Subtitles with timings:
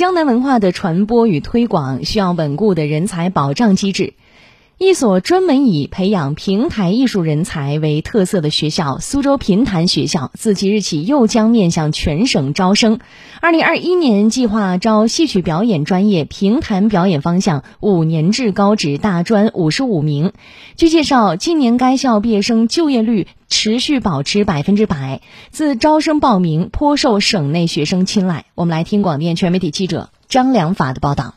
[0.00, 4.14] 江南文化的传播与推广需要稳固的人才保障机制。
[4.82, 12.98] 一所专门以培养平台艺术人才为特色的学校——苏州平潭学校，自即日起又将面向全省招生。
[13.42, 20.32] 二零二一年计划招戏曲表演专业平潭表演方向五年制高职大专五十五名。
[20.76, 25.20] 据介绍，今年该校毕业生就业率持续保持百分之百，
[25.50, 28.46] 自招生报名颇受省内学生青睐。
[28.54, 31.34] 我们来听广电全媒体记者张良法的报道。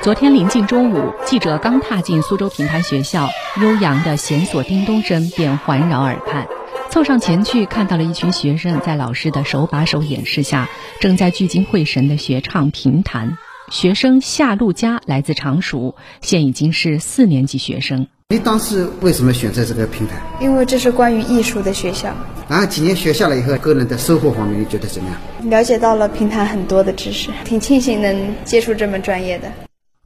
[0.00, 3.28] 昨天临近中午，记者刚踏进苏州评弹学校，
[3.60, 6.46] 悠扬的弦索叮咚声便环绕耳畔。
[6.88, 10.68] 凑上前去，看到了一群学生在老师的手把手演示下，
[11.00, 13.36] 正在聚精会神地学唱评弹。
[13.70, 18.06] 学生夏露佳来自常熟，现已经是四年级学生。
[18.28, 20.14] 你当时为什么选择这个平台？
[20.40, 22.14] 因为这是关于艺术的学校。
[22.48, 25.50] 然后几年学下来以后，个人的收获方面，你觉得怎么样？
[25.50, 29.50] 了解到了评弹很多的知识，挺庆幸能接触这门专业的。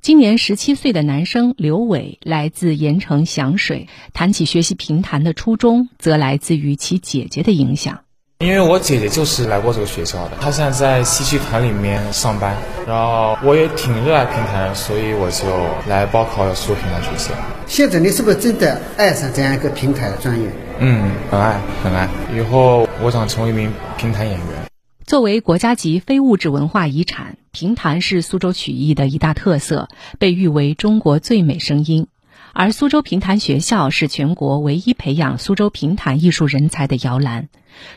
[0.03, 8.01] 今年十七岁的男生刘伟来自盐城响水，谈起学习评弹的初衷，则来自于其姐姐的影响。
[8.41, 15.47] 因为我姐姐就是来过这个学校的，她现在在戏剧团里面上班，然后我也挺热爱评弹，所以我就
[15.89, 17.33] 来报考苏州评弹学校。
[17.69, 20.49] 现在你是不是真的爱上这样一个评弹专业？
[20.81, 22.09] 嗯，很爱很爱。
[22.37, 24.72] 以后我想成为一名评弹演员。
[25.07, 27.37] 作为国家级非物质文化遗产。
[27.51, 32.07] 评弹是苏州曲艺的一大特色，被誉为中国最美声音。
[32.53, 37.49] 而苏州评弹学校是全国唯一培养苏州评弹艺术人才的摇篮。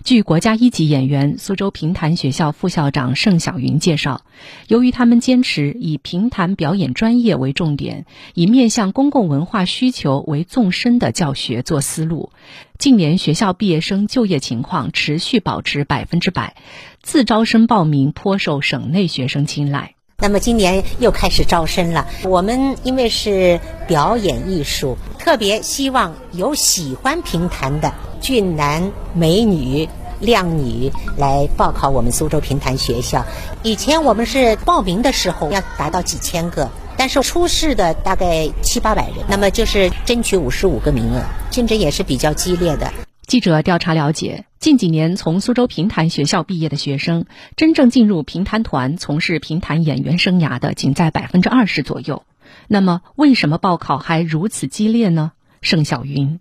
[0.06, 4.22] 据国家一级演员、苏州评弹学校副校长盛晓云介绍，
[4.70, 12.32] 由于他们坚持以评弹表演专业为重点，以面向公共文化需求为纵深的教学做思路，
[12.80, 16.56] 近年学校毕业生就业情况持续保持百分之百，
[17.02, 19.95] 自招生报名颇受省内学生青睐。
[20.18, 27.94] 那么今年又开始招生了，我们因为是表演艺术，特别希望有喜欢评弹的。
[28.22, 29.88] 俊男美女、
[30.22, 33.26] 靓女来报考我们苏州评弹学校。
[33.62, 41.22] 以前我们是报名的时候要达到几千个，但是初试的大概七八百人，那么就是争取五十五个名额，
[41.52, 42.92] 竞争也是比较激烈的。
[43.28, 52.24] 记者调查了解，近几年从苏州评弹学校毕业的学生，真正进入评弹团从事评弹演员生涯的仅在百分之二十左右。
[52.68, 55.34] 那么，为什么报考还如此激烈呢？
[55.62, 56.40] 盛小云。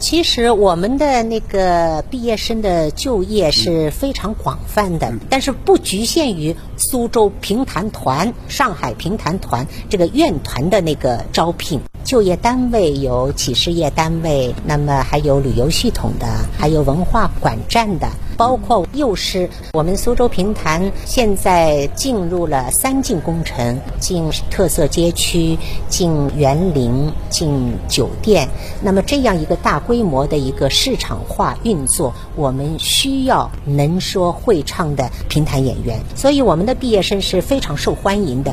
[0.00, 11.80] 其实我们的那个毕业生的就业是非常广泛的，但是不局限于苏州评弹团、上海评弹团这个院团的那个招聘。
[12.10, 16.26] 就业单位有企事业单位，那么还有旅游系统的，
[16.58, 18.08] 还有文化馆站的。
[18.36, 25.56] 包括幼师，我们苏州评弹现在进入了三进工程，进特色街区，
[25.88, 28.48] 进园林，进酒店。
[28.82, 36.00] 那么这样一个大规模的一个市场化运作，我们需要能说会唱的评弹演员。
[36.16, 38.52] 所以我们的毕业生是非常受欢迎的。